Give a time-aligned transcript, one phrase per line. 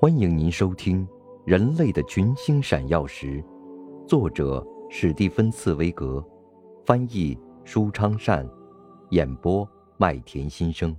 [0.00, 1.06] 欢迎您收听
[1.46, 3.42] 《人类的群星闪耀时》，
[4.06, 6.22] 作者史蒂芬·茨威格，
[6.84, 8.46] 翻译舒昌善，
[9.10, 10.94] 演播麦田心声。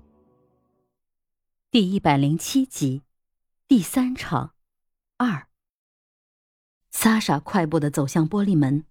[1.70, 3.04] 第一百零七集，
[3.68, 4.56] 第三场
[5.18, 5.48] 二。
[6.90, 8.86] 萨莎快步的走向玻璃门，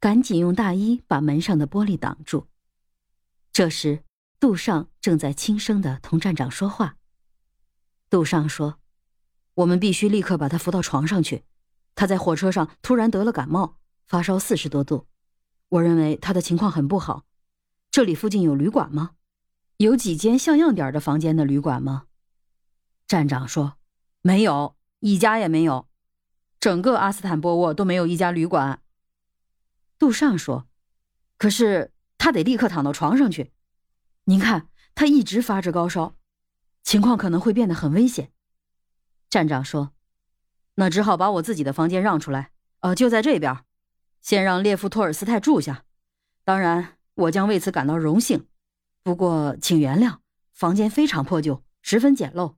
[0.00, 2.48] 赶紧用大衣把门上的玻璃挡住。
[3.52, 4.02] 这时，
[4.40, 6.96] 杜尚正在轻声的同站长说话。
[8.08, 8.78] 杜尚说。
[9.54, 11.44] 我们必须立刻把他扶到床上去。
[11.94, 15.06] 他在火车上突然得了感冒，发烧四十多度。
[15.68, 17.24] 我认为他的情况很不好。
[17.90, 19.12] 这里附近有旅馆吗？
[19.76, 22.06] 有几间像样点的房间的旅馆吗？
[23.06, 23.76] 站长说
[24.22, 25.88] ：“没有，一家也没有。
[26.58, 28.80] 整个阿斯坦波沃都没有一家旅馆。”
[29.98, 30.66] 杜尚说
[31.38, 33.52] ：“可是他得立刻躺到床上去。
[34.24, 36.16] 您看，他一直发着高烧，
[36.82, 38.32] 情况可能会变得很危险。”
[39.34, 39.90] 站长说
[40.78, 42.52] ：“那只好把我自己的房间让出来。
[42.82, 43.64] 呃，就在这边，
[44.20, 45.84] 先让列夫托尔斯泰住下。
[46.44, 48.46] 当然，我将为此感到荣幸。
[49.02, 50.18] 不过，请原谅，
[50.52, 52.54] 房间非常破旧，十分简陋。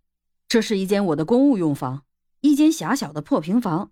[0.49, 2.05] 这是一间我的公务用房，
[2.43, 3.91] 一间狭小的破平房。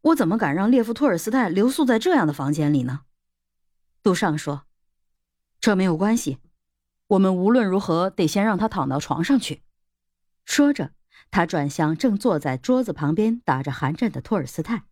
[0.00, 3.02] 我怎么敢让列夫托尔斯泰留宿在这样的房间里呢？”
[4.02, 4.64] 杜尚说
[5.60, 6.38] ：“这没有关系，
[7.06, 9.62] 我们无论如何得先让他躺到床上去。”
[10.44, 10.90] 说着。
[11.30, 14.84] 他转向正坐在桌子旁边打着寒战的托尔斯泰，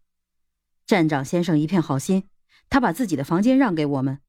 [0.84, 2.28] 站长先生一片好心，
[2.69, 4.20] 他把自己的房间让给我们。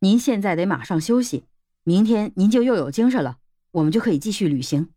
[0.00, 1.46] 您现在得马上休息，
[1.82, 3.38] 明天您就又有精神了，
[3.72, 4.90] 我们就可以继续旅行。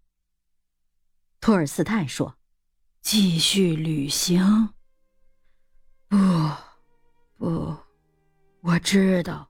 [1.40, 2.38] 托尔斯泰说
[3.02, 4.70] ：“继续旅行？
[6.08, 6.18] 不，
[7.38, 7.76] 不，
[8.62, 9.50] 我知道，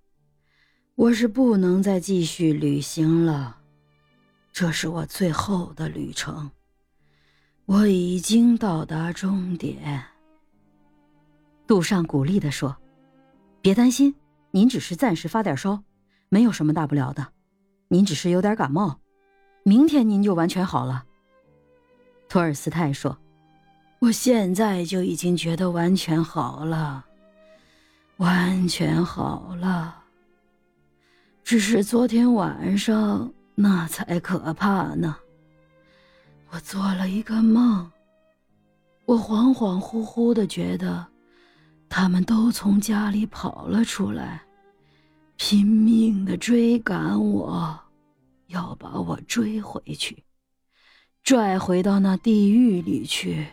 [0.96, 3.60] 我是不能再继续旅行了，
[4.54, 6.50] 这是我最后的旅程。”
[7.72, 10.04] 我已经到达终点。
[11.66, 12.76] 杜尚鼓励地说
[13.64, 14.14] ：“别担心，
[14.52, 15.82] 您只是暂时发点烧，
[16.28, 17.26] 没有什么大不了的。
[17.88, 19.00] 您只是有点感冒，
[19.64, 21.06] 明天您就完全好了。”
[22.28, 23.18] 托尔斯泰说
[24.00, 27.06] ：“我现在就已经觉得完全好了，
[28.18, 30.04] 完全好了。
[31.42, 35.16] 只是昨天晚上那才可怕呢。”
[36.54, 37.90] 我做了一个梦，
[39.06, 41.08] 我恍恍惚惚的觉得，
[41.88, 44.42] 他们都从家里跑了出来，
[45.38, 47.80] 拼命的追赶我，
[48.48, 50.26] 要把我追回去，
[51.24, 53.48] 拽回到那地狱里去。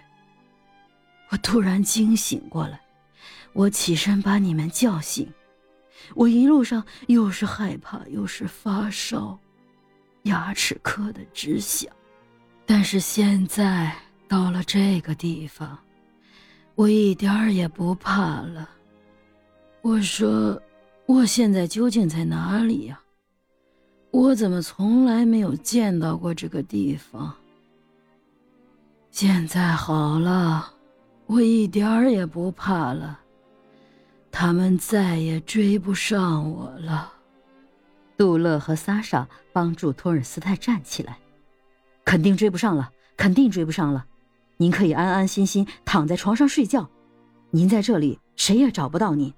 [1.28, 2.81] 我突然惊醒过来，
[3.53, 5.32] 我起身把你们叫醒。
[6.16, 9.38] 我一路上又是害怕又是发烧，
[10.22, 11.88] 牙齿磕得直响。
[12.71, 13.91] 但是现在
[14.29, 15.79] 到了这个地方，
[16.75, 18.69] 我一点儿也不怕了。
[19.81, 20.61] 我说，
[21.06, 23.01] 我现在究竟在哪里呀？
[24.11, 27.34] 我怎么从来没有见到过这个地方？
[29.11, 30.71] 现在好了，
[31.25, 33.19] 我一点儿也不怕了。
[34.31, 37.15] 他们再也追不上我了。
[38.19, 41.19] 杜勒和萨莎帮助托尔斯泰站起来。
[42.08, 44.06] 肯定追不上了，肯定追不上了。
[44.56, 46.88] 您可以安安心心躺在床上睡觉。
[47.50, 49.30] 您在这里，谁也找不到您。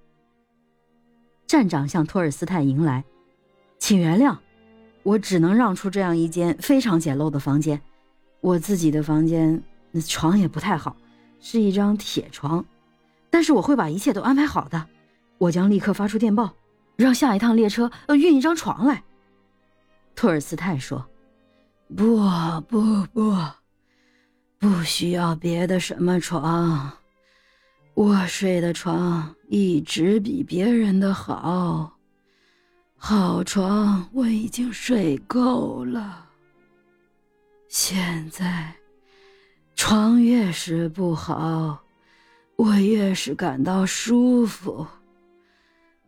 [1.48, 3.02] 站长向托尔斯泰迎来，
[3.80, 4.38] 请原谅，
[5.02, 7.80] 我只能让出这样一间非常简陋的房间。
[8.40, 9.60] 我自己的房间
[9.90, 10.96] 那床也不太好，
[11.40, 12.64] 是一张铁床。
[13.30, 14.86] 但是我会把一切都安排好的。
[15.38, 16.54] 我将立刻发出电报，
[16.94, 19.02] 让下一趟列车运一张床来。
[20.14, 21.04] 托尔斯泰说。
[21.96, 22.18] 不
[22.68, 23.34] 不不，
[24.58, 26.90] 不需要别的什么床，
[27.94, 31.98] 我睡的床一直比别人的好，
[32.96, 36.26] 好床我已经睡够了。
[37.68, 38.74] 现在，
[39.74, 41.80] 床越是不好，
[42.56, 44.86] 我越是感到舒服。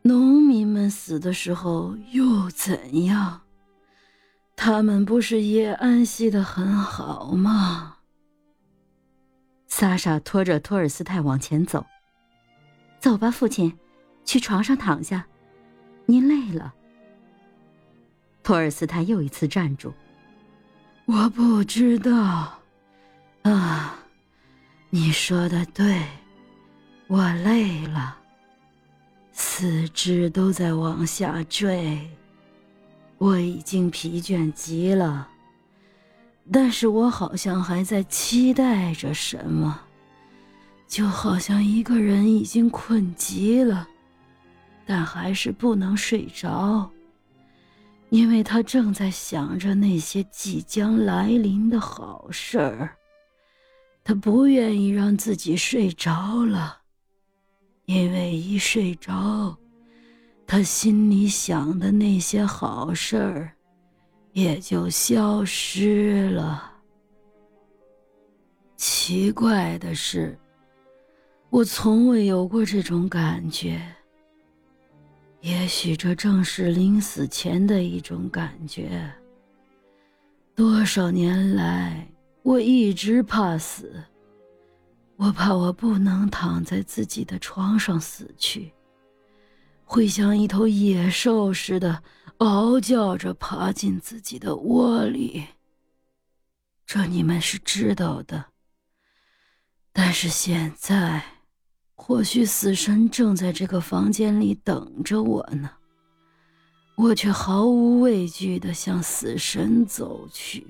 [0.02, 3.40] 农民们死的时候又怎样？
[4.64, 7.96] 他们不是也安息的很好吗？
[9.66, 11.84] 萨莎拖着托尔斯泰往前走。
[13.00, 13.76] 走吧，父亲，
[14.24, 15.26] 去床上躺下。
[16.06, 16.72] 您累了。
[18.44, 19.92] 托尔斯泰又一次站住。
[21.06, 22.60] 我不知道。
[23.42, 23.98] 啊，
[24.90, 26.06] 你说的对，
[27.08, 28.16] 我累了，
[29.32, 32.08] 四肢都在往下坠。
[33.22, 35.28] 我已经疲倦极了，
[36.50, 39.80] 但是我好像还在期待着什么，
[40.88, 43.86] 就好像一个人已经困极了，
[44.84, 46.90] 但还是不能睡着，
[48.08, 52.96] 因为他正在想着那些即将来临的好事儿。
[54.02, 56.78] 他不愿意让自己睡着了，
[57.84, 59.56] 因为一睡着，
[60.52, 63.50] 他心里想的那些好事儿。
[64.34, 66.70] 也就消失了。
[68.76, 70.38] 奇怪的是，
[71.48, 73.80] 我从未有过这种感觉。
[75.40, 79.10] 也许这正是临死前的一种感觉。
[80.54, 82.06] 多少年来，
[82.42, 84.04] 我一直怕死，
[85.16, 88.70] 我怕我不能躺在自己的床上死去，
[89.92, 92.02] 会像一头野兽似的。
[92.38, 95.44] 嗷叫着爬进自己的窝里。
[96.86, 98.46] 这你们是知道的。
[99.92, 101.22] 但是现在，
[101.94, 105.70] 或许死神正在这个房间里等着我呢。
[106.96, 110.66] 我却毫无畏惧地向死神走去。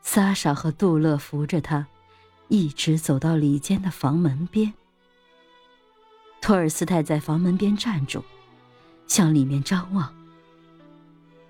[0.00, 1.86] 萨莎和杜勒扶着他，
[2.48, 4.72] 一直走到里间的房门边。
[6.42, 8.22] 托尔斯泰在房门边站住。
[9.12, 10.10] 向里面张望。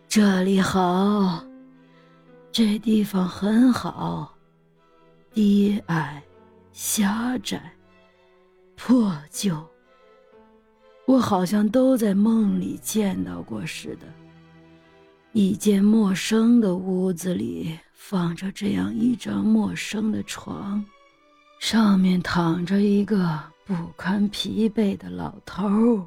[0.08, 1.44] 这里好，
[2.50, 4.34] 这地方很好，
[5.32, 6.20] 低矮、
[6.72, 7.72] 狭窄、
[8.74, 9.64] 破旧，
[11.06, 14.08] 我好像都在梦里见到过似的。
[15.32, 20.84] 一间陌生的屋子里放着这样一张陌生的床，
[21.60, 26.06] 上面躺着一个不堪疲惫的老头。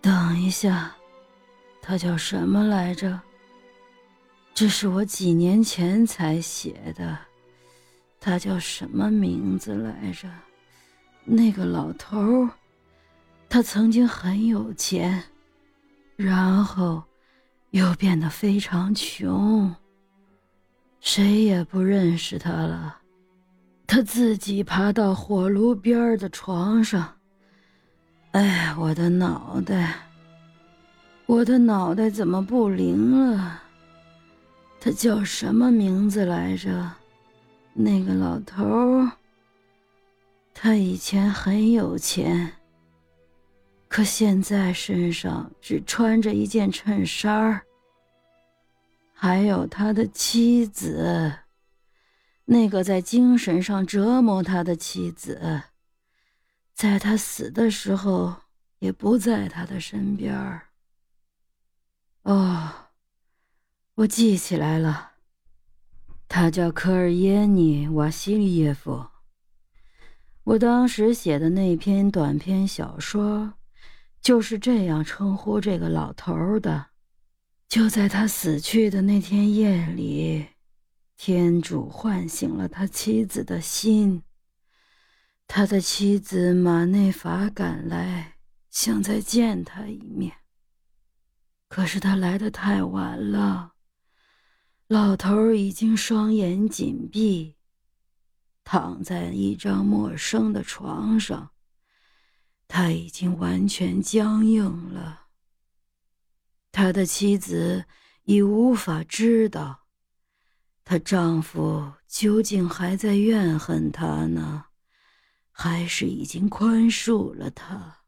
[0.00, 0.94] 等一下，
[1.82, 3.20] 他叫什么来着？
[4.54, 7.18] 这是我几年前才写的。
[8.20, 10.28] 他叫什么名字来着？
[11.24, 12.48] 那个老头，
[13.48, 15.22] 他曾经很有钱，
[16.16, 17.02] 然后
[17.70, 19.74] 又变得非常穷，
[21.00, 22.97] 谁也不认识他了。
[23.88, 27.16] 他自己爬到火炉边的床上。
[28.32, 29.94] 哎，我的脑袋！
[31.24, 33.62] 我的脑袋怎么不灵了？
[34.78, 36.92] 他叫什么名字来着？
[37.72, 39.10] 那个老头儿。
[40.52, 42.52] 他以前很有钱，
[43.88, 47.62] 可现在身上只穿着一件衬衫儿。
[49.14, 51.32] 还有他的妻子，
[52.50, 55.64] 那个在精神上折磨他的妻子。
[56.74, 58.36] 在他死的时候，
[58.78, 60.68] 也不在他的身边儿。
[62.22, 62.72] 哦，
[63.96, 65.12] 我记起来了，
[66.26, 69.06] 他叫科尔耶尼·瓦西里耶夫。
[70.44, 73.52] 我当时写的那篇短篇小说，
[74.22, 76.86] 就是这样称呼这个老头的。
[77.68, 80.46] 就在他死去的那天夜里，
[81.20, 84.22] 天主唤醒了他妻子的心。
[85.48, 88.36] 他的妻子马内法赶来，
[88.70, 90.32] 想再见他一面。
[91.66, 93.72] 可是他来的太晚了，
[94.86, 97.56] 老头已经双眼紧闭，
[98.62, 101.50] 躺在一张陌生的床上。
[102.68, 105.26] 他已经完全僵硬了。
[106.70, 107.86] 他的妻子
[108.22, 109.87] 已无法知道，
[110.90, 114.64] 她丈夫究竟还在怨恨她呢。
[115.50, 117.98] 还是已经宽恕了他。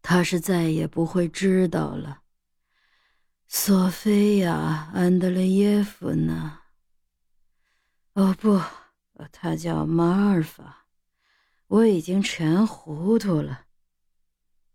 [0.00, 2.22] 他是再也不会知道了。
[3.46, 6.60] 索菲亚·安德烈耶夫呢？
[8.14, 8.58] 哦不，
[9.30, 10.86] 他叫马尔法。
[11.66, 13.66] 我已经全糊涂了。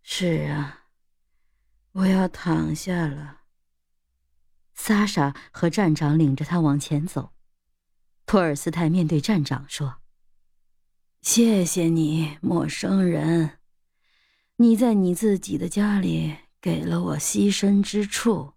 [0.03, 0.85] 是啊，
[1.93, 3.41] 我要躺下了。
[4.73, 7.31] 萨莎和站长领着他往前走。
[8.25, 9.95] 托尔斯泰面对站长说。
[11.21, 13.59] 谢谢你，陌生人。
[14.57, 18.53] 你在你自己的家里给了我栖身之处。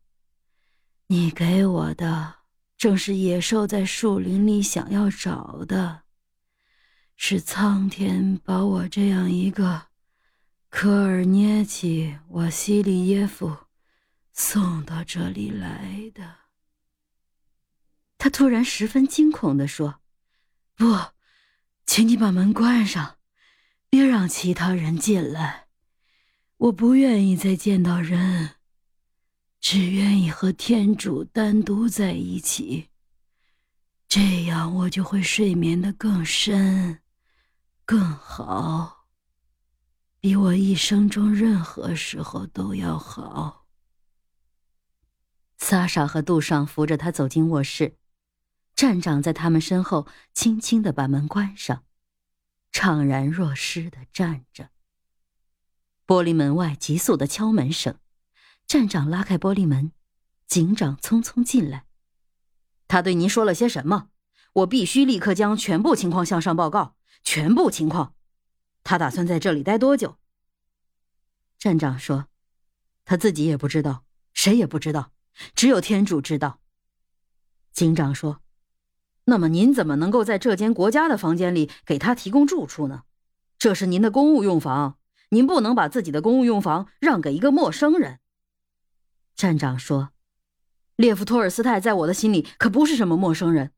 [1.06, 2.34] 你给我的
[2.76, 6.02] 正是野兽在树林里想要找的，
[7.16, 9.86] 是苍天把我这样一个
[10.68, 13.56] 科尔涅奇·瓦西里耶夫
[14.36, 16.36] 送到这里来的。
[18.18, 20.00] 他突然十分惊恐地说
[20.76, 20.86] ：“不。”
[21.86, 23.18] 请你把门关上，
[23.88, 25.68] 别让其他人进来。
[26.56, 28.56] 我不愿意再见到人。
[29.60, 32.90] 只愿意和天主单独在一起，
[34.08, 37.00] 这样我就会睡眠的更深、
[37.84, 39.06] 更好，
[40.20, 43.65] 比我一生中任何时候都要好。
[45.68, 47.96] 萨莎和杜尚扶着他走进卧室，
[48.76, 51.82] 站长在他们身后轻轻的把门关上，
[52.72, 54.70] 怅然若失的站着。
[56.06, 57.98] 玻璃门外急速的敲门声，
[58.68, 59.90] 站长拉开玻璃门，
[60.46, 61.86] 警长匆匆进来。
[62.86, 64.10] 他对您说了些什么？
[64.52, 66.94] 我必须立刻将全部情况向上报告。
[67.24, 68.14] 全部情况。
[68.84, 70.16] 他打算在这里待多久？
[71.58, 72.28] 站长说
[73.04, 75.10] ：“他自己也不知道，谁也不知道，
[75.54, 76.60] 只有天主知道。”
[77.72, 78.40] 警长说
[79.24, 83.02] ：“那么您怎么能够在这间国家的房间里给他提供住处呢？
[83.58, 84.98] 这是您的公务用房。”
[85.30, 88.20] 您不能把自己的公务用房让给一个陌生人。
[89.34, 90.10] 站长说
[90.94, 93.72] ：“列夫托尔斯泰在我的心里可不是什么陌生人，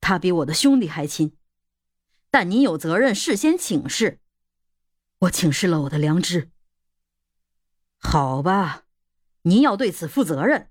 [0.00, 1.36] 他比我的兄弟还亲。
[2.32, 4.18] 但您有责任事先请示。
[5.20, 6.50] 我请示了我的良知。
[7.98, 8.82] 好吧，
[9.42, 10.68] 您要对此负责任。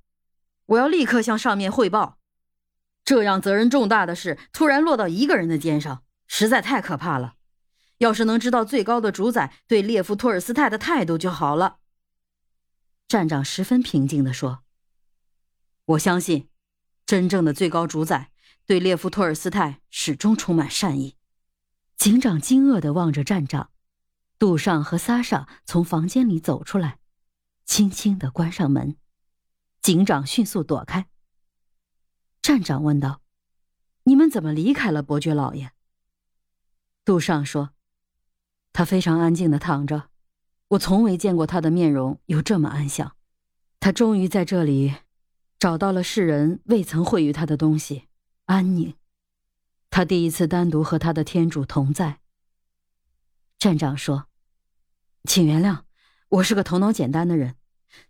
[0.67, 2.19] 我要立刻向上面汇报。
[3.03, 7.35] 这样责任重大的事突然落到一个人的肩上，实在太可怕了。”
[7.99, 11.77] 要是能知道最高的主宰对列夫托尔斯泰的态度就好了。
[13.07, 14.59] 站长十分平静地说
[15.85, 16.47] ：“我相信，
[17.07, 18.29] 真正的最高主宰
[18.67, 21.15] 对列夫托尔斯泰始终充满善意。”
[21.97, 23.71] 警长惊愕地望着站长。
[24.37, 26.99] 杜尚和萨莎从房间里走出来，
[27.65, 28.95] 轻轻地关上门。
[29.87, 31.07] 警长迅速躲开。
[32.41, 33.21] 站长问道
[34.03, 35.71] ：“你们怎么离开了伯爵老爷？”
[37.05, 37.69] 杜尚说。
[38.73, 40.09] 他非常安静的躺着，
[40.67, 43.15] 我从未见过他的面容有这么安详。
[43.79, 44.93] 他终于在这里
[45.57, 48.09] 找到了世人未曾会于他的东西——
[48.47, 48.93] 安宁。
[49.89, 52.19] 他第一次单独和他的天主同在。
[53.57, 54.27] 站长说
[55.23, 55.83] ：“请原谅，
[56.27, 57.55] 我是个头脑简单的人，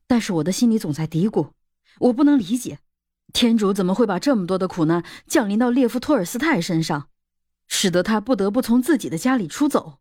[0.07, 1.51] 但是我的心里总在嘀咕：
[1.99, 2.79] 我不能理解，
[3.33, 7.09] 天主怎么会把这么多的苦难降临到列夫托尔斯泰身上，
[7.67, 9.99] 使得他不得不从自己的家里出走。”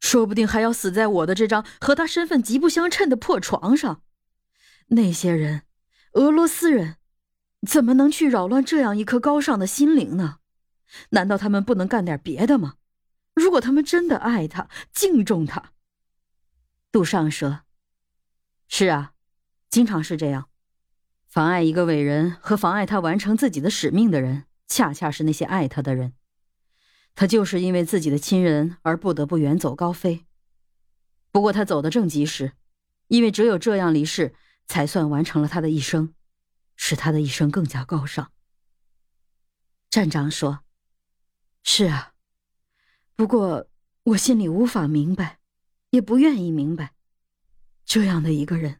[0.00, 4.02] 说不定还要死在我的这张和他身份极不相称的破床上。
[4.88, 5.62] 那些人，
[6.12, 6.96] 俄罗斯人，
[7.66, 10.40] 怎么能去扰乱这样一颗高尚的心灵呢？
[11.10, 12.74] 难道他们不能干点别的吗？
[13.32, 15.72] 如果他们真的爱他、敬重他，
[16.92, 17.62] 杜尚说
[18.68, 19.12] ：“是啊，
[19.70, 20.50] 经常是这样。
[21.34, 26.14] 妨碍一个伟人和妨碍他完成自己的使命的人，恰恰是那些爱他的人。”
[27.16, 30.26] 他就是因为自己的亲人而不得不远走高飞。
[31.32, 32.52] 不过他走得正及时，
[33.08, 34.32] 因为只有这样离世，
[34.68, 36.14] 才算完成了他的一生，
[36.76, 38.30] 使他的一生更加高尚。
[39.90, 40.60] 站长说
[41.64, 42.12] ：“是啊，
[43.16, 43.66] 不过
[44.04, 45.40] 我心里无法明白，
[45.90, 46.92] 也不愿意明白，
[47.84, 48.78] 这样的一个人，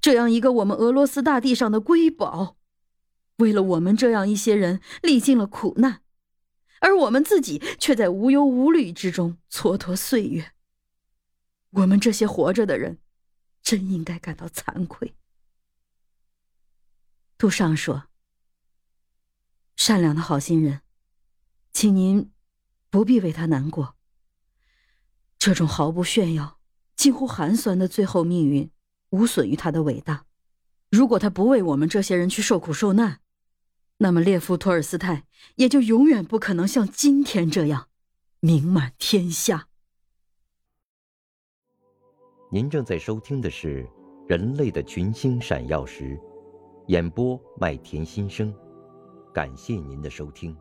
[0.00, 2.56] 这样一个我们俄罗斯大地上的瑰宝，
[3.36, 6.02] 为了我们这样一些人历尽了苦难。”
[6.80, 10.52] 而我们自己却在无忧无虑之中蹉跎岁月。
[11.70, 12.98] 我们这些活着的人，
[13.62, 15.14] 真应该感到惭愧。
[17.38, 18.08] 杜尚说
[19.76, 20.80] ：“善良的好心人，
[21.72, 22.32] 请您
[22.90, 23.96] 不必为他难过。
[25.38, 26.58] 这种毫不炫耀、
[26.96, 28.70] 近乎寒酸的最后命运，
[29.12, 30.26] 无损于他的伟大。
[30.90, 33.20] 如果他不为我们这些人去受苦受难。”
[33.98, 37.88] 那么，列夫·托尔斯泰也就永远不可能像今天这样
[38.40, 39.68] 名满天下。
[42.50, 43.84] 您正在收听的是
[44.28, 46.04] 《人类的群星闪耀时》，
[46.88, 48.52] 演播麦田心声，
[49.32, 50.56] 感谢您的收听。